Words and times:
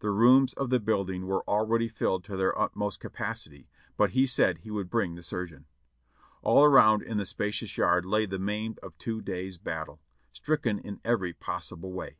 The 0.00 0.10
rooms 0.10 0.52
of 0.54 0.70
the 0.70 0.80
building 0.80 1.28
were 1.28 1.44
already 1.46 1.86
filled 1.86 2.24
to 2.24 2.36
their 2.36 2.58
utmost 2.58 2.98
capa 2.98 3.36
city, 3.36 3.68
but 3.96 4.10
he 4.10 4.26
said 4.26 4.58
he 4.58 4.70
would 4.72 4.90
bring 4.90 5.14
the 5.14 5.22
surgeon. 5.22 5.66
All 6.42 6.64
around 6.64 7.04
in 7.04 7.18
the 7.18 7.24
spacious 7.24 7.76
yard 7.78 8.04
lay 8.04 8.26
the 8.26 8.40
maimed 8.40 8.80
of 8.80 8.98
two 8.98 9.22
days' 9.22 9.58
battle, 9.58 10.00
stricken 10.32 10.80
in 10.80 11.00
every 11.04 11.32
possible 11.32 11.92
way. 11.92 12.16